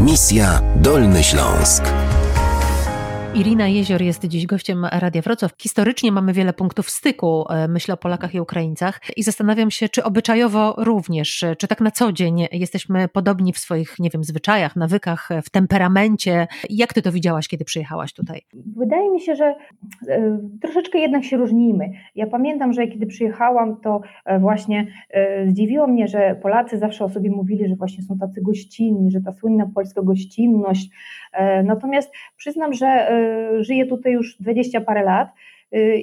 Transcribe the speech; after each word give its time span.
Misja 0.00 0.60
Dolny 0.76 1.24
Śląsk. 1.24 1.84
Irina 3.34 3.68
Jezior 3.68 4.02
jest 4.02 4.24
dziś 4.24 4.46
gościem 4.46 4.84
Radia 4.92 5.22
Wrocław. 5.22 5.52
Historycznie 5.58 6.12
mamy 6.12 6.32
wiele 6.32 6.52
punktów 6.52 6.90
styku, 6.90 7.44
e, 7.50 7.68
myślę 7.68 7.94
o 7.94 7.96
Polakach 7.96 8.34
i 8.34 8.40
Ukraińcach 8.40 9.00
i 9.16 9.22
zastanawiam 9.22 9.70
się, 9.70 9.88
czy 9.88 10.04
obyczajowo 10.04 10.74
również, 10.78 11.44
czy 11.58 11.68
tak 11.68 11.80
na 11.80 11.90
co 11.90 12.12
dzień 12.12 12.46
jesteśmy 12.52 13.08
podobni 13.08 13.52
w 13.52 13.58
swoich, 13.58 13.98
nie 13.98 14.10
wiem, 14.10 14.24
zwyczajach, 14.24 14.76
nawykach, 14.76 15.28
w 15.44 15.50
temperamencie. 15.50 16.46
Jak 16.70 16.92
ty 16.92 17.02
to 17.02 17.12
widziałaś, 17.12 17.48
kiedy 17.48 17.64
przyjechałaś 17.64 18.12
tutaj? 18.12 18.40
Wydaje 18.76 19.10
mi 19.10 19.20
się, 19.20 19.36
że 19.36 19.54
e, 20.08 20.38
troszeczkę 20.62 20.98
jednak 20.98 21.24
się 21.24 21.36
różnimy. 21.36 21.90
Ja 22.14 22.26
pamiętam, 22.26 22.72
że 22.72 22.86
kiedy 22.86 23.06
przyjechałam, 23.06 23.80
to 23.80 24.00
e, 24.24 24.38
właśnie 24.38 24.86
zdziwiło 25.46 25.86
mnie, 25.86 26.08
że 26.08 26.36
Polacy 26.42 26.78
zawsze 26.78 27.04
o 27.04 27.08
sobie 27.08 27.30
mówili, 27.30 27.68
że 27.68 27.76
właśnie 27.76 28.02
są 28.02 28.18
tacy 28.18 28.42
gościnni, 28.42 29.10
że 29.10 29.20
ta 29.20 29.32
słynna 29.32 29.70
polska 29.74 30.02
gościnność. 30.02 30.90
Natomiast 31.64 32.12
przyznam, 32.36 32.74
że 32.74 33.19
żyję 33.60 33.86
tutaj 33.86 34.12
już 34.12 34.36
dwadzieścia 34.36 34.80
parę 34.80 35.02
lat 35.02 35.28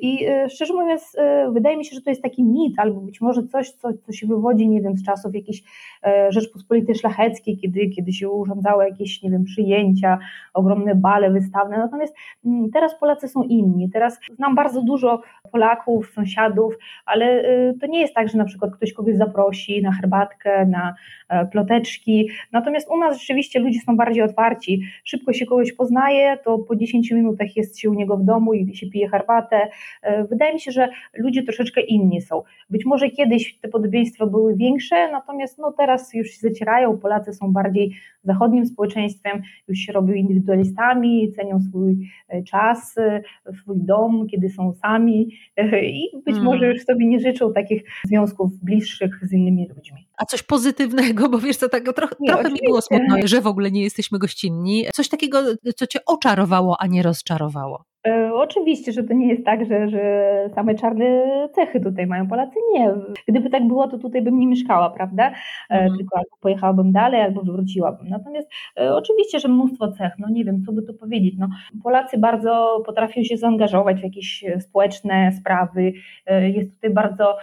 I 0.00 0.28
y, 0.28 0.50
szczerze 0.50 0.74
mówiąc, 0.74 1.14
y, 1.14 1.52
wydaje 1.52 1.76
mi 1.76 1.84
się, 1.84 1.94
że 1.94 2.02
to 2.02 2.10
jest 2.10 2.22
taki 2.22 2.44
mit, 2.44 2.78
albo 2.78 3.00
być 3.00 3.20
może 3.20 3.42
coś, 3.42 3.70
co, 3.70 3.88
co 3.92 4.12
się 4.12 4.26
wywodzi, 4.26 4.68
nie 4.68 4.82
wiem, 4.82 4.96
z 4.96 5.04
czasów 5.04 5.34
jakiejś 5.34 5.62
e, 6.04 6.32
Rzeczpospolitej 6.32 6.94
Szlacheckiej, 6.94 7.58
kiedy, 7.58 7.88
kiedy 7.88 8.12
się 8.12 8.30
urządzało 8.30 8.82
jakieś, 8.82 9.22
nie 9.22 9.30
wiem, 9.30 9.44
przyjęcia, 9.44 10.18
ogromne 10.54 10.94
bale 10.94 11.30
wystawne. 11.30 11.78
Natomiast 11.78 12.16
mm, 12.46 12.70
teraz 12.70 12.98
Polacy 13.00 13.28
są 13.28 13.42
inni. 13.42 13.90
Teraz 13.90 14.20
znam 14.36 14.54
bardzo 14.54 14.82
dużo 14.82 15.22
Polaków, 15.52 16.12
sąsiadów, 16.14 16.74
ale 17.06 17.44
to 17.80 17.86
nie 17.86 18.00
jest 18.00 18.14
tak, 18.14 18.28
że 18.28 18.38
na 18.38 18.44
przykład 18.44 18.76
ktoś 18.76 18.92
kogoś 18.92 19.16
zaprosi 19.16 19.82
na 19.82 19.92
herbatkę, 19.92 20.66
na 20.66 20.94
e, 21.28 21.46
ploteczki. 21.46 22.28
Natomiast 22.52 22.90
u 22.90 22.96
nas 22.96 23.18
rzeczywiście 23.18 23.60
ludzie 23.60 23.80
są 23.80 23.96
bardziej 23.96 24.22
otwarci. 24.22 24.82
Szybko 25.04 25.32
się 25.32 25.46
kogoś 25.46 25.72
poznaje, 25.72 26.38
to 26.44 26.58
po 26.58 26.76
10 26.76 27.10
minutach 27.10 27.56
jest 27.56 27.78
się 27.78 27.90
u 27.90 27.94
niego 27.94 28.16
w 28.16 28.24
domu 28.24 28.54
i 28.54 28.76
się 28.76 28.86
pije 28.86 29.08
herbatę 29.08 29.55
E, 30.02 30.24
wydaje 30.24 30.54
mi 30.54 30.60
się, 30.60 30.70
że 30.70 30.88
ludzie 31.14 31.42
troszeczkę 31.42 31.80
inni 31.80 32.22
są. 32.22 32.42
Być 32.70 32.84
może 32.84 33.10
kiedyś 33.10 33.58
te 33.58 33.68
podobieństwa 33.68 34.26
były 34.26 34.56
większe, 34.56 35.12
natomiast 35.12 35.58
no 35.58 35.72
teraz 35.72 36.14
już 36.14 36.28
się 36.28 36.48
zacierają, 36.48 36.98
Polacy 36.98 37.32
są 37.32 37.52
bardziej 37.52 37.94
zachodnim 38.24 38.66
społeczeństwem, 38.66 39.42
już 39.68 39.78
się 39.78 39.92
robią 39.92 40.14
indywidualistami, 40.14 41.32
cenią 41.32 41.60
swój 41.60 42.10
e, 42.28 42.42
czas, 42.42 42.98
e, 42.98 43.22
swój 43.54 43.76
dom, 43.78 44.26
kiedy 44.30 44.48
są 44.48 44.72
sami 44.72 45.28
i 45.82 46.10
być 46.24 46.34
mm. 46.34 46.44
może 46.44 46.66
już 46.66 46.84
sobie 46.84 47.06
nie 47.06 47.20
życzą 47.20 47.52
takich 47.52 47.82
związków 48.04 48.52
bliższych 48.62 49.18
z 49.22 49.32
innymi 49.32 49.68
ludźmi. 49.76 50.06
A 50.18 50.24
coś 50.24 50.42
pozytywnego, 50.42 51.28
bo 51.28 51.38
wiesz 51.38 51.56
co, 51.56 51.68
tak 51.68 51.92
trochę, 51.92 52.14
nie, 52.20 52.32
trochę 52.32 52.50
mi 52.50 52.60
było 52.64 52.82
smutno, 52.82 53.16
że 53.24 53.40
w 53.40 53.46
ogóle 53.46 53.70
nie 53.70 53.82
jesteśmy 53.82 54.18
gościnni. 54.18 54.84
Coś 54.94 55.08
takiego, 55.08 55.38
co 55.76 55.86
cię 55.86 56.00
oczarowało, 56.06 56.76
a 56.80 56.86
nie 56.86 57.02
rozczarowało. 57.02 57.84
E, 58.06 58.34
oczywiście, 58.34 58.92
że 58.92 59.04
to 59.04 59.14
nie 59.14 59.28
jest 59.28 59.44
tak, 59.44 59.66
że, 59.66 59.88
że 59.88 60.00
same 60.54 60.74
czarne 60.74 61.04
cechy 61.54 61.80
tutaj 61.80 62.06
mają 62.06 62.28
Polacy. 62.28 62.58
Nie. 62.74 62.94
Gdyby 63.28 63.50
tak 63.50 63.66
było, 63.66 63.88
to 63.88 63.98
tutaj 63.98 64.22
bym 64.22 64.38
nie 64.38 64.46
mieszkała, 64.46 64.90
prawda? 64.90 65.30
E, 65.70 65.74
mhm. 65.74 65.96
Tylko 65.98 66.16
albo 66.16 66.36
pojechałabym 66.40 66.92
dalej, 66.92 67.20
albo 67.20 67.42
wróciłabym. 67.42 68.08
Natomiast 68.08 68.48
e, 68.80 68.94
oczywiście, 68.94 69.40
że 69.40 69.48
mnóstwo 69.48 69.92
cech, 69.92 70.12
no 70.18 70.28
nie 70.30 70.44
wiem, 70.44 70.62
co 70.66 70.72
by 70.72 70.82
tu 70.82 70.94
powiedzieć. 70.94 71.34
No, 71.38 71.48
Polacy 71.82 72.18
bardzo 72.18 72.82
potrafią 72.86 73.22
się 73.22 73.36
zaangażować 73.36 74.00
w 74.00 74.04
jakieś 74.04 74.44
społeczne 74.60 75.32
sprawy. 75.32 75.92
Jest 76.54 76.74
tutaj 76.74 76.90
bardzo 76.90 77.36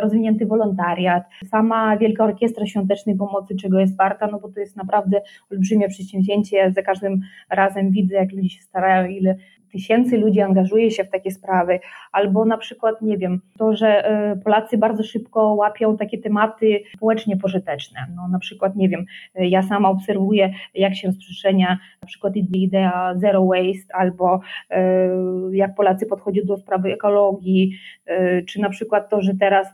rozwinięty 0.00 0.46
wolontariat. 0.46 1.24
Sama 1.46 1.96
Wielka 1.96 2.24
Orkiestra 2.24 2.66
Świątecznej 2.66 3.16
Pomocy, 3.16 3.56
czego 3.56 3.80
jest 3.80 3.96
warta, 3.96 4.26
no 4.26 4.40
bo 4.40 4.48
to 4.48 4.60
jest 4.60 4.76
naprawdę 4.76 5.20
olbrzymie 5.52 5.88
przedsięwzięcie. 5.88 6.56
Ja 6.56 6.70
za 6.70 6.82
każdym 6.82 7.20
razem 7.50 7.90
widzę, 7.90 8.14
jak 8.14 8.32
ludzie 8.32 8.48
się 8.48 8.62
starają, 8.62 9.08
ile 9.08 9.36
tysięcy 9.74 10.18
ludzi 10.18 10.40
angażuje 10.40 10.90
się 10.90 11.04
w 11.04 11.10
takie 11.10 11.30
sprawy, 11.30 11.80
albo 12.12 12.44
na 12.44 12.58
przykład, 12.58 13.02
nie 13.02 13.18
wiem, 13.18 13.40
to, 13.58 13.76
że 13.76 14.06
e, 14.06 14.36
Polacy 14.36 14.78
bardzo 14.78 15.02
szybko 15.02 15.54
łapią 15.54 15.96
takie 15.96 16.18
tematy 16.18 16.82
społecznie 16.96 17.36
pożyteczne. 17.36 18.00
No, 18.16 18.28
na 18.28 18.38
przykład, 18.38 18.76
nie 18.76 18.88
wiem, 18.88 19.04
e, 19.34 19.48
ja 19.48 19.62
sama 19.62 19.90
obserwuję, 19.90 20.52
jak 20.74 20.94
się 20.94 21.08
rozprzestrzenia 21.08 21.78
na 22.02 22.06
przykład 22.06 22.36
idea 22.36 23.14
zero 23.16 23.46
waste, 23.46 23.94
albo 23.94 24.40
e, 24.70 25.08
jak 25.52 25.74
Polacy 25.74 26.06
podchodzą 26.06 26.40
do 26.44 26.56
sprawy 26.56 26.92
ekologii, 26.92 27.72
czy 28.48 28.60
na 28.60 28.68
przykład 28.68 29.10
to, 29.10 29.22
że 29.22 29.34
teraz, 29.40 29.68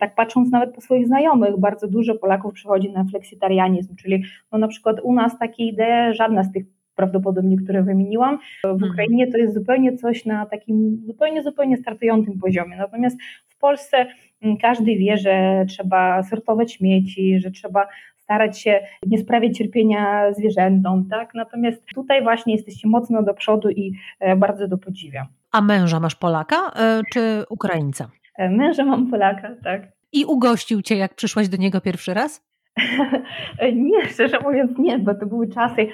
tak 0.00 0.14
patrząc 0.14 0.50
nawet 0.50 0.74
po 0.74 0.80
swoich 0.80 1.06
znajomych, 1.06 1.60
bardzo 1.60 1.88
dużo 1.88 2.14
Polaków 2.14 2.54
przechodzi 2.54 2.92
na 2.92 3.04
fleksitarianizm, 3.04 3.96
czyli 3.96 4.22
no, 4.52 4.58
na 4.58 4.68
przykład 4.68 4.96
u 5.02 5.14
nas 5.14 5.38
takie 5.38 5.64
idee, 5.64 6.14
żadna 6.14 6.44
z 6.44 6.52
tych 6.52 6.64
prawdopodobnie, 6.94 7.56
które 7.56 7.82
wymieniłam. 7.82 8.38
W 8.64 8.68
mhm. 8.68 8.92
Ukrainie 8.92 9.32
to 9.32 9.38
jest 9.38 9.54
zupełnie 9.54 9.96
coś 9.96 10.24
na 10.24 10.46
takim 10.46 11.02
zupełnie, 11.06 11.42
zupełnie 11.42 11.76
startującym 11.76 12.38
poziomie. 12.38 12.76
Natomiast 12.76 13.16
w 13.48 13.58
Polsce 13.58 14.06
mm, 14.42 14.56
każdy 14.56 14.96
wie, 14.96 15.16
że 15.16 15.64
trzeba 15.68 16.22
sortować 16.22 16.72
śmieci, 16.72 17.40
że 17.40 17.50
trzeba 17.50 17.86
starać 18.16 18.60
się 18.60 18.80
nie 19.06 19.18
sprawiać 19.18 19.58
cierpienia 19.58 20.32
zwierzętom, 20.32 21.08
tak? 21.10 21.34
Natomiast 21.34 21.86
tutaj 21.94 22.22
właśnie 22.22 22.54
jesteście 22.54 22.88
mocno 22.88 23.22
do 23.22 23.34
przodu 23.34 23.70
i 23.70 23.92
e, 24.20 24.36
bardzo 24.36 24.68
to 24.68 24.78
podziwiam. 24.78 25.26
A 25.52 25.60
męża 25.60 26.00
masz 26.00 26.14
Polaka 26.14 26.56
e, 26.76 27.02
czy 27.12 27.44
Ukraińca? 27.50 28.10
E, 28.38 28.50
męża 28.50 28.84
mam 28.84 29.10
Polaka, 29.10 29.54
tak. 29.64 29.82
I 30.12 30.24
ugościł 30.24 30.82
cię, 30.82 30.96
jak 30.96 31.14
przyszłaś 31.14 31.48
do 31.48 31.56
niego 31.56 31.80
pierwszy 31.80 32.14
raz? 32.14 32.51
Nie, 33.74 34.06
szczerze 34.06 34.40
mówiąc 34.40 34.78
nie, 34.78 34.98
bo 34.98 35.14
to 35.14 35.26
były 35.26 35.48
czasy, 35.48 35.86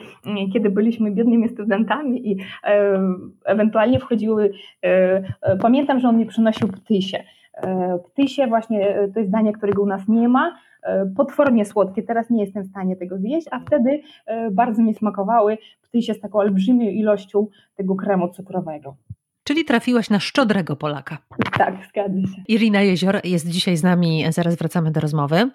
kiedy 0.53 0.71
byliśmy 0.71 1.11
biednymi 1.11 1.49
studentami 1.49 2.31
i 2.31 2.37
e, 2.65 3.00
ewentualnie 3.44 4.00
wchodziły, 4.00 4.50
e, 4.84 4.88
e, 5.43 5.56
pamiętam, 5.56 6.00
że 6.00 6.09
on 6.09 6.19
mi 6.19 6.27
przynosił 6.27 6.69
ptysie. 6.69 7.25
Ptysie 8.05 8.47
właśnie 8.47 9.09
to 9.15 9.21
jest 9.21 9.33
danie, 9.33 9.53
którego 9.53 9.83
u 9.83 9.87
nas 9.87 10.09
nie 10.09 10.28
ma, 10.28 10.59
potwornie 11.17 11.65
słodkie, 11.65 12.03
teraz 12.03 12.31
nie 12.31 12.44
jestem 12.44 12.62
w 12.62 12.67
stanie 12.67 12.97
tego 12.97 13.19
zjeść, 13.19 13.47
a 13.50 13.61
wtedy 13.61 14.00
bardzo 14.50 14.83
mi 14.83 14.94
smakowały 14.94 15.59
ptysie 15.83 16.15
z 16.15 16.21
taką 16.21 16.38
olbrzymią 16.38 16.91
ilością 16.91 17.47
tego 17.77 17.94
kremu 17.94 18.28
cukrowego. 18.28 18.97
Czyli 19.44 19.65
trafiłaś 19.65 20.11
na 20.11 20.21
szczodrego 20.21 20.77
Polaka. 20.77 21.19
Tak, 21.59 21.75
zgadza 21.88 22.21
się. 22.21 22.43
Irina 22.49 22.83
Jezior 22.83 23.21
jest 23.25 23.49
dzisiaj 23.49 23.77
z 23.77 23.83
nami, 23.83 24.25
zaraz 24.31 24.56
wracamy 24.56 24.91
do 24.91 25.00
rozmowy. 25.00 25.50